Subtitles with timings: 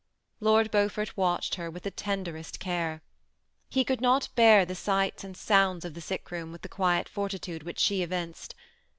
[0.39, 3.03] Lord Beaufort watched her with the tenderest care.
[3.69, 7.07] He could not bear the sights and sounds of the sick room with the quiet
[7.07, 8.55] fortitude which she evinced.